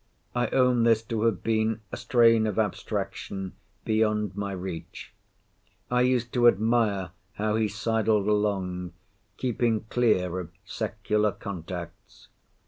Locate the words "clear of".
9.91-10.49